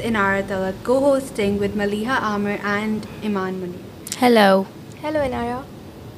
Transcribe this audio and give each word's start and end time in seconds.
Inara 0.00 0.42
Talak, 0.42 0.82
co-hosting 0.84 1.58
with 1.58 1.74
Maliha 1.74 2.16
Amir 2.30 2.58
and 2.64 3.06
Iman 3.24 3.60
Munir. 3.60 4.16
Hello. 4.18 4.66
Hello, 5.02 5.20
Inara. 5.20 5.62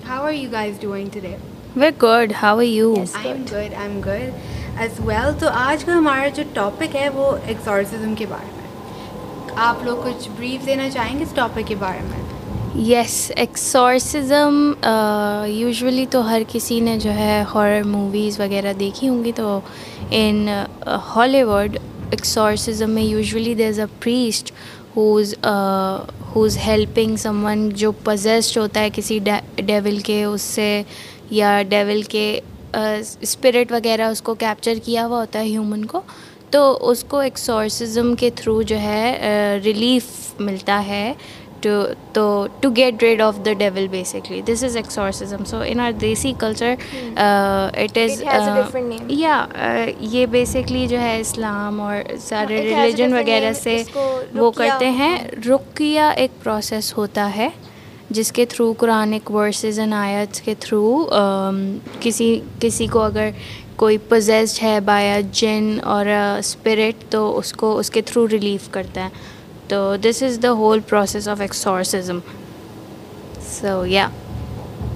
How 0.04 0.22
are 0.22 0.32
you 0.32 0.48
guys 0.48 0.78
doing 0.78 1.10
today? 1.10 1.36
We're 1.74 1.92
good. 1.92 2.32
How 2.32 2.56
are 2.56 2.62
you? 2.62 2.96
Yes. 2.96 3.14
I'm 3.14 3.44
good, 3.44 3.72
I'm 3.74 4.00
good 4.00 4.32
as 4.86 5.00
well. 5.10 5.32
تو 5.40 5.48
آج 5.66 5.84
کا 5.84 5.92
ہمارا 5.98 6.26
جو 6.34 6.42
topic 6.54 6.96
ہے 6.96 7.08
وہ 7.14 7.30
ایکسورسزم 7.46 8.14
کے 8.18 8.26
بارے 8.28 8.50
میں 8.56 9.54
آپ 9.68 9.84
لوگ 9.84 9.96
کچھ 10.04 10.28
بریف 10.36 10.66
دینا 10.66 10.90
چاہیں 10.90 11.18
گے 11.18 11.24
اس 11.24 11.32
ٹاپک 11.34 11.68
کے 11.68 11.74
بارے 11.78 12.00
میں 12.10 12.20
یس 12.88 13.30
ایکسورسزم 13.36 14.72
یوزولی 15.46 16.06
تو 16.10 16.20
ہر 16.28 16.42
کسی 16.52 16.80
نے 16.80 16.98
جو 16.98 17.12
ہے 17.14 17.42
ہارر 17.54 17.82
موویز 17.86 18.38
وغیرہ 18.40 18.72
دیکھی 18.78 19.08
ہوں 19.08 19.24
گی 19.24 19.32
تو 19.36 19.58
ان 20.10 20.48
ہالی 21.14 21.42
ووڈ 21.42 21.76
ایکسورسزم 22.12 22.90
میں 22.90 23.02
usually 23.02 23.54
there 23.54 23.68
is 23.68 23.78
a 23.80 23.84
priest 24.00 24.52
who's 24.96 25.34
who's 26.34 26.56
helping 26.66 27.16
someone 27.44 27.68
جو 27.68 27.92
پزیسڈ 27.92 28.58
ہوتا 28.58 28.80
ہے 28.80 28.88
کسی 28.94 29.18
ڈیول 29.56 29.98
کے 29.98 30.24
اس 30.24 30.42
سے 30.42 30.82
یا 31.30 31.62
ڈیول 31.68 32.02
کے 32.02 32.40
uh, 32.76 33.00
اسپرٹ 33.20 33.72
وغیرہ 33.72 34.02
اس 34.02 34.22
کو 34.22 34.34
کیپچر 34.34 34.74
کیا 34.84 35.06
ہوا 35.06 35.20
ہوتا 35.20 35.38
ہے 35.38 35.44
ہیومن 35.44 35.84
کو، 35.84 36.00
تو 36.50 36.78
اس 36.90 37.04
کو 37.04 37.18
ایکسورسزم 37.18 38.14
کے 38.14 38.30
تھرو 38.30 38.62
جو 38.62 38.78
ہے 38.78 39.18
uh, 39.20 39.64
ریلیف 39.64 40.04
ملتا 40.40 40.82
ہے۔ 40.86 41.12
ٹو 41.62 41.82
تو 42.12 42.24
to 42.60 42.70
get 42.76 43.02
rid 43.02 43.20
of 43.22 43.38
the 43.44 43.52
devil 43.52 43.86
basically 43.88 44.40
this 44.42 44.64
is 44.64 44.76
exorcism 44.76 45.44
so 45.44 45.60
in 45.66 45.80
our 45.80 45.92
desi 45.92 46.32
culture 46.40 46.74
it 47.16 47.98
is 47.98 48.22
یا 49.08 49.44
یہ 50.00 50.26
بیسکلی 50.26 50.86
جو 50.86 51.00
ہے 51.00 51.18
اسلام 51.20 51.80
اور 51.80 52.16
سارے 52.20 52.62
ریلیجن 52.62 53.14
وغیرہ 53.14 53.52
سے 53.52 53.82
وہ 54.34 54.50
کرتے 54.50 54.90
ہیں 54.90 55.16
رقیہ 55.48 56.12
ایک 56.16 56.42
پروسیس 56.42 56.96
ہوتا 56.96 57.30
ہے 57.36 57.48
جس 58.10 58.32
کے 58.32 58.44
تھرو 58.46 58.72
قرآنک 58.78 59.30
ورسز 59.30 59.78
اینڈ 59.78 59.94
آیتس 59.94 60.40
کے 60.40 60.54
تھرو 60.60 61.04
کسی 62.00 62.28
کسی 62.60 62.86
کو 62.86 63.00
اگر 63.00 63.30
کوئی 63.76 63.98
پوزیسڈ 63.98 64.62
ہے 64.62 64.78
بایا 64.80 65.20
جن 65.32 65.76
اور 65.84 66.06
اسپرٹ 66.38 67.04
تو 67.10 67.38
اس 67.38 67.52
کو 67.52 67.76
اس 67.78 67.90
کے 67.90 68.02
تھرو 68.02 68.26
ریلیف 68.28 68.70
کرتا 68.70 69.04
ہے 69.04 69.30
تو 69.72 69.84
this 69.98 70.22
is 70.22 70.38
the 70.38 70.52
whole 70.54 70.80
process 70.88 71.28
of 71.28 71.40
exorcism 71.40 72.18
so 73.50 73.84
یا 73.88 74.08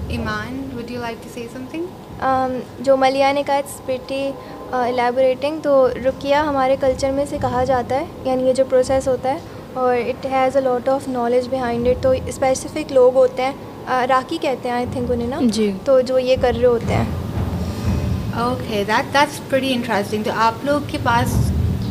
ایمان 0.09 0.61
وڈ 0.75 0.91
یو 0.91 1.01
لائک 1.01 1.23
ٹو 1.23 1.29
سے 1.33 1.47
سم 1.53 1.65
تھنگ 1.71 2.05
Um, 2.19 2.51
جو 2.79 2.95
ملیا 2.97 3.31
نے 3.31 3.41
کہا 3.43 3.55
اٹس 3.55 3.85
پریٹی 3.85 4.29
الیبوریٹنگ 4.73 5.59
تو 5.59 5.73
رقیہ 6.05 6.35
ہمارے 6.47 6.75
کلچر 6.79 7.11
میں 7.11 7.25
سے 7.25 7.37
کہا 7.41 7.63
جاتا 7.63 7.99
ہے 7.99 8.05
یعنی 8.25 8.47
یہ 8.47 8.53
جو 8.53 8.63
پروسیس 8.69 9.07
ہوتا 9.07 9.33
ہے 9.33 9.37
اور 9.73 9.95
it 9.95 10.25
has 10.25 10.55
a 10.55 10.61
lot 10.61 10.89
of 10.89 11.07
knowledge 11.07 11.47
behind 11.49 11.87
it 11.87 12.01
تو 12.03 12.13
اسپیسیفک 12.27 12.91
لوگ 12.91 13.15
ہوتے 13.15 13.43
ہیں 13.43 14.05
راکی 14.07 14.37
کہتے 14.37 14.69
ہیں 14.69 14.75
آئی 14.75 14.85
تھنک 14.93 15.11
انہیں 15.11 15.27
نا 15.27 15.39
جی 15.49 15.71
تو 15.85 15.99
جو 16.01 16.19
یہ 16.19 16.35
کر 16.41 16.55
رہے 16.55 16.65
ہوتے 16.65 16.95
ہیں 16.95 18.41
okay 18.41 18.83
that 18.83 19.13
that's 19.13 19.39
very 19.51 19.73
interesting 19.73 20.23
تو 20.23 20.31
آپ 20.39 20.65
لوگ 20.65 20.89
کے 20.91 20.97
پاس 21.03 21.35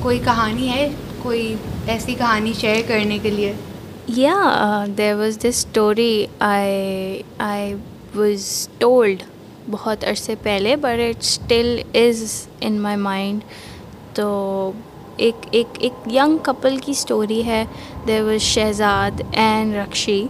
کوئی 0.02 0.18
کہانی 0.24 0.68
ہے 0.68 0.88
کوئی 1.22 1.54
ایسی 1.86 2.14
کہانی 2.18 2.52
شیئر 2.60 2.80
کرنے 2.86 3.18
کے 3.22 3.30
لیے۔ 3.30 3.52
Yeah 4.16 4.34
there 4.98 5.14
was 5.14 5.38
this 5.38 5.44
story 5.46 6.26
I 6.38 7.20
I 7.38 7.74
was 8.14 8.46
told 8.78 9.22
بہت 9.70 10.04
عرصے 10.10 10.34
پہلے 10.42 10.74
but 10.76 11.00
it 11.08 11.22
still 11.22 11.76
is 11.94 12.22
in 12.60 12.80
my 12.82 12.96
mind 12.96 13.40
تو 14.16 14.26
ایک 15.16 15.46
ایک 15.50 15.76
ایک 15.80 16.12
ینگ 16.14 16.36
کپل 16.42 16.76
کی 16.84 16.92
اسٹوری 16.92 17.44
ہے۔ 17.46 17.64
There 18.08 18.22
was 18.22 18.40
Shahzad 18.42 19.20
and 19.32 19.74
Rakshi 19.76 20.26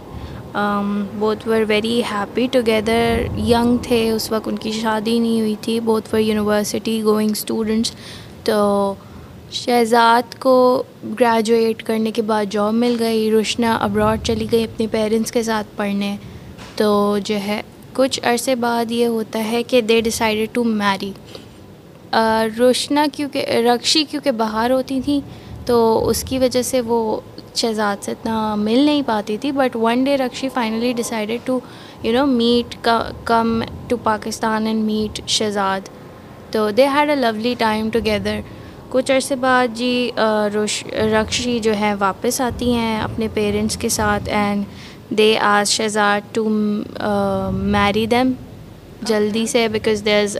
both 1.19 1.47
were 1.47 1.63
very 1.67 2.01
happy 2.11 2.47
together 2.51 3.21
young 3.47 3.77
تھے، 3.81 4.09
اس 4.11 4.31
وقت 4.31 4.47
ان 4.47 4.57
کی 4.63 4.71
شادی 4.81 5.17
نہیں 5.19 5.39
ہوئی 5.41 5.55
تھی۔ 5.61 5.79
Both 5.89 6.13
were 6.13 6.19
university 6.19 7.01
going 7.03 7.31
students 7.31 7.91
تو 8.43 8.93
شہزاد 9.51 10.39
کو 10.39 10.83
گریجویٹ 11.19 11.83
کرنے 11.83 12.11
کے 12.11 12.21
بعد 12.21 12.45
جاب 12.51 12.73
مل 12.73 12.95
گئی، 12.99 13.29
روشنا 13.31 13.75
ابراڈ 13.75 14.23
چلی 14.23 14.47
گئی 14.51 14.63
اپنے 14.63 14.87
پیرنٹس 14.91 15.31
کے 15.31 15.43
ساتھ 15.43 15.67
پڑھنے۔ 15.75 16.15
تو 16.75 17.17
جو 17.25 17.35
ہے، 17.47 17.61
کچھ 17.93 18.19
عرصے 18.23 18.55
بعد 18.55 18.91
یہ 18.91 19.05
ہوتا 19.05 19.43
ہے 19.51 19.61
کہ 19.63 19.81
دے 19.81 20.01
ڈیسائڈیڈ 20.01 20.49
ٹو 20.53 20.63
میری 20.63 21.11
روشنا 22.57 23.05
کیونکہ، 23.13 23.45
رکشی 23.73 24.03
کیونکہ 24.03 24.31
باہر 24.31 24.71
ہوتی 24.71 24.99
تھیں 25.05 25.19
تو 25.65 26.07
اس 26.09 26.23
کی 26.23 26.39
وجہ 26.39 26.61
سے 26.61 26.81
وہ 26.81 26.99
شہزاد 27.55 28.03
سے 28.03 28.11
اتنا 28.11 28.55
مل 28.55 28.79
نہیں 28.79 29.01
پاتی 29.05 29.37
تھی۔ 29.37 29.51
But 29.51 29.75
one 29.75 30.03
day 30.03 30.17
Rukhsi 30.17 30.49
finally 30.49 30.93
decided 30.93 31.39
to 31.45 31.59
you 32.03 32.13
know 32.13 32.25
meet 32.25 32.75
come 33.23 33.61
to 33.87 33.97
Pakistan 34.03 34.67
and 34.67 34.83
meet 34.85 35.21
Shahzad. 35.27 35.89
تو 36.51 36.69
they 36.77 36.87
had 36.87 37.09
a 37.09 37.15
lovely 37.15 37.53
time 37.57 37.89
together 37.89 38.39
کچھ 38.89 39.11
عرصے 39.11 39.35
بعد 39.35 39.75
جی 39.75 40.09
روش 40.53 40.83
رکشی 41.13 41.59
جو 41.59 41.73
ہے 41.79 41.93
واپس 41.99 42.39
آتی 42.41 42.73
ہیں 42.73 42.99
اپنے 43.01 43.27
پیرنٹس 43.33 43.77
کے 43.77 43.89
ساتھ 43.89 44.29
اینڈ 44.29 44.63
دے 45.17 45.37
آز 45.41 45.69
شہزاد 45.69 46.33
ٹو 46.35 46.47
میری 46.49 48.05
دیم 48.11 48.31
جلدی 49.01 49.45
سے 49.47 49.67
because 49.71 50.03
there 50.05 50.23
is 50.23 50.37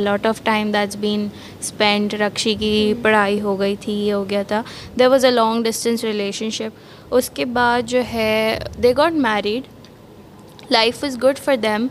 lot 0.00 0.26
of 0.26 0.42
time 0.44 0.70
that's 0.72 0.96
been 0.96 1.26
spend 1.60 2.14
Rakshi 2.14 2.54
کی 2.54 2.94
پڑھائی 3.02 3.40
ہو 3.40 3.58
گئی 3.60 3.76
تھی، 3.80 3.92
یہ 3.92 4.12
ہو 4.12 4.28
گیا 4.30 4.42
تھا۔ 4.48 4.62
There 4.98 5.08
was 5.08 5.24
a 5.24 5.30
long 5.30 5.62
distance 5.64 6.04
relationship 6.50 7.14
اس 7.14 7.30
کے 7.34 7.44
بعد 7.44 7.88
جو 7.88 8.02
ہے 8.12 8.58
they 8.82 8.92
got 8.96 9.12
married 9.26 9.74
life 10.72 11.04
is 11.04 11.16
good 11.22 11.38
for 11.38 11.56
them 11.56 11.86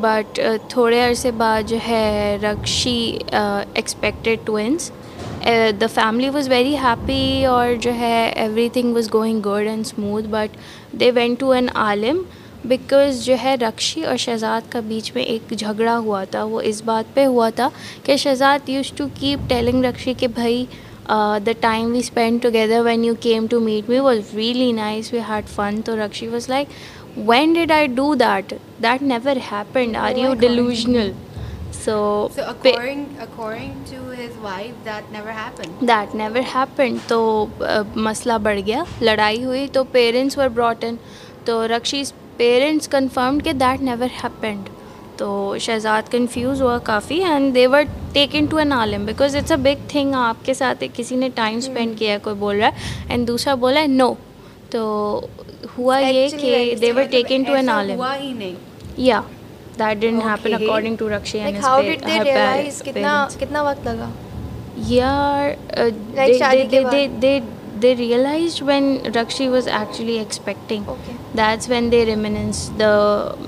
but 0.00 0.40
uh, 0.40 0.56
تھوڑے 0.68 1.00
عرصے 1.00 1.30
بعد 1.36 1.68
جو 1.68 1.76
ہے 1.86 2.36
Rakshi 2.42 3.18
expected 3.32 4.38
twins 4.44 4.90
the 5.80 5.86
family 5.94 6.28
was 6.34 6.48
very 6.48 6.76
happy 6.82 7.44
اور 7.46 7.74
جو 7.80 7.92
ہے 7.98 8.32
everything 8.72 8.94
was 8.94 9.12
going 9.12 9.40
good 9.46 9.68
and 9.68 9.86
smooth 9.86 10.26
but 10.30 10.56
they 11.00 11.10
went 11.14 11.40
to 11.40 11.50
an 11.50 11.68
Alam 11.74 12.22
because 12.64 13.24
جو 13.24 13.34
ہے 13.42 13.54
رکشی 13.62 14.04
اور 14.04 14.16
شہزاد 14.16 14.70
کا 14.72 14.80
بیچ 14.88 15.10
میں 15.14 15.22
ایک 15.22 15.52
جھگڑا 15.58 15.98
ہوا 15.98 16.22
تھا. 16.30 16.44
وہ 16.44 16.60
اس 16.64 16.82
بات 16.84 17.14
پہ 17.14 17.24
ہوا 17.26 17.48
تھا 17.56 17.68
کہ 18.04 18.16
Shahzad 18.16 18.68
used 18.68 18.92
to 18.96 19.06
keep 19.20 19.48
telling 19.48 19.84
Rakshi 19.84 20.14
کہ 20.18 20.28
بھائی 20.34 20.64
the 21.46 21.52
time 21.60 21.90
we 21.92 21.98
spend 21.98 22.42
together 22.42 22.80
when 22.84 23.04
you 23.04 23.14
came 23.20 23.46
to 23.50 23.60
meet 23.60 23.88
me 23.88 23.98
was 23.98 24.34
really 24.36 24.70
nice 24.72 25.12
we 25.12 25.20
had 25.28 25.48
fun 25.54 25.80
تو 25.84 25.96
Rakshi 25.96 26.28
was 26.28 26.48
like 26.48 26.68
when 27.16 27.52
did 27.52 27.72
I 27.72 27.86
do 27.86 28.14
that 28.14 28.52
that 28.82 29.02
never 29.02 29.36
happened 29.52 29.96
are 29.96 30.16
you 30.16 30.34
delusional 30.34 31.12
so 31.84 32.26
that 35.80 36.14
never 36.14 36.40
happen 36.54 36.96
تو 37.06 37.46
مسئلہ 37.96 38.38
بڑھ 38.42 38.60
گیا 38.66 38.82
لڑائی 39.00 39.44
ہوئی 39.44 39.66
تو 39.72 39.84
parents 39.84 40.38
were 40.38 40.48
brought 40.48 40.94
تو 41.44 41.66
Rukhsi's 41.68 42.12
parents 42.36 42.88
confirmed 42.88 43.44
کہ 43.44 43.52
دیٹ 43.52 43.82
نیور 43.82 44.08
ہیپنڈ 44.24 44.68
تو 45.16 45.56
شہزاد 45.60 46.10
کنفیوز 46.12 46.62
ہوا 46.62 46.78
کافی 46.84 47.22
and 47.24 47.54
they 47.54 47.66
were 47.66 47.82
taken 48.12 48.46
to 48.46 48.56
an 48.56 48.72
Alam 48.72 49.04
because 49.04 49.36
it's 49.36 49.50
a 49.50 49.56
big 49.56 49.88
thing 49.88 50.14
آپ 50.14 50.44
کے 50.46 50.54
ساتھ 50.54 50.84
کسی 50.94 51.16
نے 51.16 51.28
ٹائم 51.34 51.56
اسپینڈ 51.56 51.98
کیا 51.98 52.12
ہے 52.12 52.18
کوئی 52.22 52.36
بول 52.36 52.56
رہا 52.56 52.68
ہے 52.68 53.04
اینڈ 53.08 53.28
دوسرا 53.28 53.54
بولا 53.54 53.80
ہے 53.80 53.86
نو 53.86 54.12
تو 54.70 55.20
ہوا 55.78 55.98
یہ 55.98 56.28
کہ 56.40 56.74
they 56.80 56.92
were 56.92 57.04
taken 57.10 57.42
to 57.42 57.54
an 57.54 57.68
عالم 57.68 58.02
یا 58.98 59.20
that 59.78 60.00
done 60.00 60.20
happen 60.22 60.54
according 60.54 60.96
to 60.96 61.08
Rakshi 61.08 61.40
کتنا 63.38 63.62
وقت 63.62 63.86
لگا 63.86 64.10
یار 64.88 65.50
they 67.82 67.94
realized 67.96 68.62
when 68.62 68.96
Rakshi 69.14 69.48
was 69.48 69.68
actually 69.68 70.18
expecting 70.18 70.90
that's 71.36 71.68
when 71.68 71.90
they 71.92 72.04
reminisce 72.06 72.68
the 72.80 72.94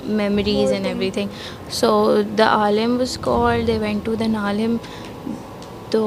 memories 0.04 0.72
and 0.72 0.86
everything 1.10 1.70
so 1.72 1.90
the 2.38 2.48
Alam 2.54 2.96
was 2.98 3.18
call 3.22 3.66
they 3.66 3.78
went 3.78 4.04
to 4.04 4.14
then 4.14 4.36
عالم 4.36 4.76
تو 5.90 6.02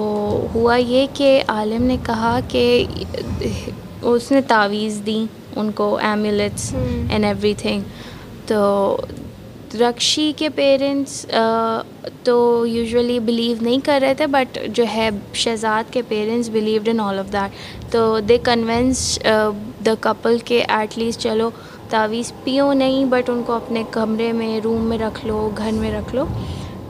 ہوا 0.53 0.75
یہ 0.75 1.05
کہ 1.13 1.41
عالم 1.47 1.83
نے 1.83 1.97
کہا 2.05 2.39
کہ 2.47 2.85
اس 4.01 4.31
نے 4.31 4.41
تعویذ 4.41 4.99
دیں 5.05 5.25
ان 5.55 5.71
کو 5.71 5.95
ایمولیٹس 6.01 6.73
اینڈ 7.09 7.25
ایوری 7.25 7.53
تھنگ 7.57 7.81
تو 8.45 8.97
رکشی 9.79 10.31
کے 10.37 10.49
پیرنٹس 10.49 11.25
تو 12.23 12.65
یوزولی 12.67 13.19
بلیو 13.19 13.57
نہیں 13.61 13.79
کر 13.83 13.99
رہے 14.01 14.13
تھے 14.13 14.27
بٹ 14.27 14.57
جو 14.67 14.83
ہے 14.93 15.09
شہزاد 15.33 15.93
کے 15.93 16.01
parents 16.07 16.49
believed 16.49 16.87
in 16.87 16.99
all 16.99 17.19
of 17.19 17.33
that 17.33 17.91
تو 17.91 18.19
دے 18.19 18.37
کنوینس 18.43 19.19
دا 19.85 19.93
کپل 19.99 20.37
کہ 20.45 20.63
ایٹ 20.67 20.97
لیسٹ 20.97 21.19
چلو 21.19 21.49
تعویذ 21.89 22.31
پیو 22.43 22.73
نہیں 22.73 23.05
بٹ 23.05 23.29
ان 23.29 23.43
کو 23.45 23.53
اپنے 23.53 23.83
کمرے 23.91 24.31
میں 24.31 24.59
روم 24.63 24.81
میں 24.81 24.97
رکھ 24.97 25.25
لو 25.25 25.49
گھر 25.57 25.71
میں 25.71 25.91
رکھ 25.91 26.15
لو۔ 26.15 26.25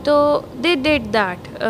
تو 0.03 0.39
دے 0.63 0.75
ڈیڈ 0.75 1.13
دیٹ 1.13 1.63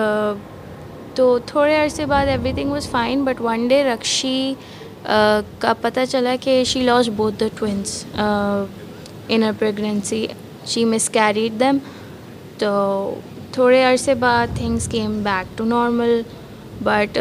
تو 1.15 1.38
تھوڑے 1.45 1.75
عرصے 1.75 2.06
بعد 2.06 2.27
everything 2.56 2.71
was 2.71 2.89
fine 2.89 3.24
but 3.24 3.42
one 3.42 3.68
day 3.68 3.83
Rakshi 3.83 4.53
کا 5.04 5.74
پتہ 5.81 6.00
چلا 6.10 6.36
کہ 6.42 6.63
she 6.63 6.81
lost 6.81 7.10
both 7.16 7.40
the 7.40 7.48
twins 7.56 8.04
in 8.16 9.44
her 9.44 9.51
pregnancy 9.60 10.25
she 10.66 10.86
miscarried 11.10 11.60
them 11.60 11.78
تو 12.57 12.74
تھوڑے 13.51 13.84
عرصے 13.84 14.13
بعد 14.16 14.57
things 14.57 14.88
came 14.88 15.19
back 15.24 15.57
to 15.57 15.66
normal 15.66 16.22
but 16.84 17.18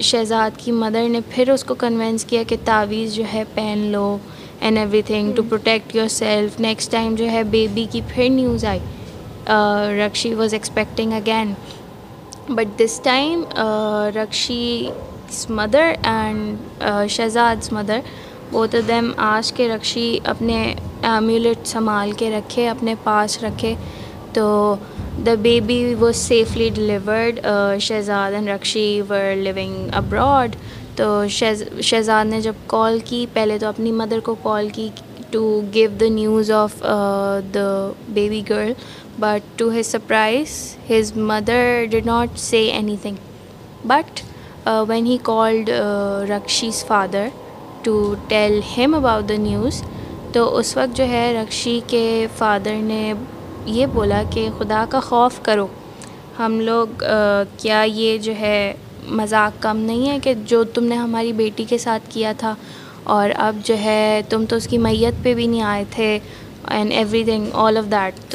Shahzad 0.00 0.58
کی 0.58 0.72
مدر 0.72 1.08
نے 1.08 1.20
پھر 1.28 1.50
اس 1.50 1.64
کو 1.64 1.74
کنوینس 1.74 2.24
کیا 2.24 2.42
کہ 2.48 2.56
تعویذ 2.64 3.14
جو 3.14 3.24
ہے 3.32 3.42
پہن 3.54 3.78
لو 3.92 4.16
and 4.60 4.78
everything 5.02 5.32
to 5.36 5.42
protect 5.42 5.94
yourself 6.08 6.60
next 6.60 6.92
time 6.92 7.14
جو 7.14 7.30
ہے 7.30 7.42
بیبی 7.50 7.86
کی 7.92 8.00
پھر 8.08 8.28
news 8.28 8.64
I 8.64 8.80
Rakshi 9.98 10.32
was 10.34 10.52
expecting 10.54 11.12
again 11.12 11.52
but 12.48 12.78
this 12.78 13.00
time 13.04 13.44
Rakshi 14.14 14.90
mother 15.50 15.92
and 16.02 16.82
Shahzad's 17.10 17.72
mother 17.72 17.98
both 18.50 18.76
of 18.76 18.88
them 18.88 19.10
آج 19.16 19.52
کے 19.52 19.68
رکشی 19.68 20.18
اپنے 20.24 20.62
ایمیولیٹ 21.02 21.66
سنبھال 21.66 22.12
کے 22.12 22.30
رکھے 22.30 22.68
اپنے 22.68 22.94
پاس 23.04 23.42
رکھے 23.42 23.74
تو 24.32 24.76
the 25.26 25.34
baby 25.34 25.94
was 25.94 26.16
safely 26.16 26.68
delivered 26.74 27.40
Shahzad 27.80 28.32
and 28.32 28.48
Rakshi 28.48 29.00
were 29.08 29.34
living 29.36 29.88
abroad 29.92 30.56
تو 30.96 31.26
شہزاد 31.28 32.24
نے 32.24 32.40
جب 32.40 32.52
کال 32.66 32.98
کی 33.04 33.26
پہلے 33.32 33.58
تو 33.58 33.66
اپنی 33.66 33.92
مدر 33.92 34.20
کو 34.20 34.34
کال 34.42 34.68
کی 34.68 34.88
to 35.30 35.60
gave 35.74 35.90
the 36.00 36.08
news 36.08 36.50
of 36.50 36.82
the 37.54 37.68
baby 38.08 38.42
girl 38.50 38.72
but 39.18 39.58
to 39.58 39.70
his 39.70 39.86
surprise 39.86 40.76
his 40.90 41.16
mother 41.16 41.84
did 41.90 42.06
not 42.06 42.38
say 42.38 42.66
anything 43.02 43.16
but 43.88 44.20
when 44.88 45.06
he 45.06 45.16
called 45.22 45.70
رکشیز 46.30 46.84
father 46.84 47.26
to 47.82 47.94
tell 48.28 48.60
him 48.76 48.94
about 48.94 49.28
the 49.28 49.36
news 49.38 49.82
تو 50.32 50.56
اس 50.56 50.76
وقت 50.76 50.96
جو 50.96 51.04
ہے 51.08 51.32
رکشی 51.42 51.78
کے 51.86 52.26
father 52.38 52.74
نے 52.82 53.12
یہ 53.66 53.86
بولا 53.92 54.22
کہ 54.30 54.48
خدا 54.58 54.84
کا 54.90 55.00
خوف 55.00 55.40
کرو۔ 55.42 55.66
ہم 56.38 56.60
لوگ 56.60 57.02
کیا 57.58 57.82
یہ 57.86 58.18
جو 58.22 58.32
ہے 58.40 58.72
مذاق 59.20 59.62
کم 59.62 59.76
نہیں 59.76 60.08
ہے 60.08 60.18
کہ 60.22 60.34
جو 60.46 60.62
تم 60.74 60.84
نے 60.84 60.96
ہماری 60.96 61.32
بیٹی 61.32 61.64
کے 61.68 61.78
ساتھ 61.78 62.10
کیا 62.10 62.32
تھا؟ 62.38 62.54
اور 63.04 63.30
اب 63.36 63.56
جو 63.64 63.76
ہے 63.78 64.20
تم 64.28 64.44
تو 64.48 64.56
اس 64.56 64.66
کی 64.68 64.78
میت 64.78 65.22
پہ 65.22 65.34
بھی 65.34 65.46
نہیں 65.46 65.62
آئے 65.62 65.84
تھے 65.90 66.18
and 66.68 66.92
everything 67.24 67.46
all 67.64 67.76
of 67.76 67.90
that 67.90 68.34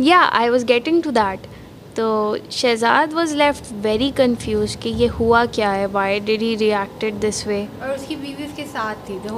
yeah 0.00 0.20
I 0.32 0.50
was 0.50 0.68
getting 0.68 1.00
to 1.04 1.10
that 1.10 1.46
تو 1.94 2.36
Shahzad 2.50 3.14
was 3.14 3.34
left 3.36 3.72
very 3.82 4.10
confuse 4.16 4.76
کہ 4.80 4.88
یہ 4.88 5.08
ہوا 5.20 5.44
کیا 5.52 5.74
ہے؟ 5.74 5.86
Why 5.92 6.18
did 6.24 6.42
he 6.42 6.56
reacted 6.58 7.22
this 7.22 7.46
way 7.46 7.64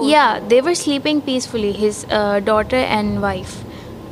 yeah 0.08 0.26
they 0.50 0.60
were 0.60 0.74
sleeping 0.74 1.20
peacefully 1.24 1.72
his 1.80 2.04
daughter 2.44 2.84
and 2.88 3.18
wife 3.20 3.56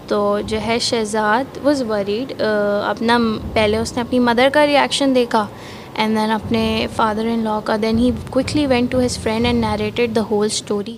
تو 0.08 0.38
جو 0.46 0.58
ہے 0.66 0.78
Shahzad 0.78 1.58
was 1.62 1.82
worried 1.88 2.32
اپنا 2.40 3.18
پہلے 3.52 3.76
اس 3.76 3.92
نے 3.96 4.00
اپنی 4.00 4.18
مدر 4.20 4.48
کا 4.52 4.66
ریئیکشن 4.66 5.14
دیکھا 5.14 5.46
اینڈ 5.94 6.16
دین 6.16 6.30
اپنے 6.30 6.86
فادر 6.96 7.26
ان 7.26 7.44
لا 7.44 7.58
کا. 7.64 7.76
Then 7.82 7.98
he 7.98 8.10
quickly 8.30 8.66
went 8.66 8.90
to 8.92 9.04
his 9.04 9.18
friend 9.18 9.46
and 9.46 9.60
narrated 9.60 10.16
the 10.16 10.22
whole 10.30 10.46
story 10.46 10.96